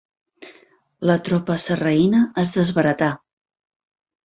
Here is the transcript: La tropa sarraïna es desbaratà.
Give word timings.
La 1.09 1.17
tropa 1.27 1.59
sarraïna 1.67 2.23
es 2.47 2.55
desbaratà. 2.59 3.13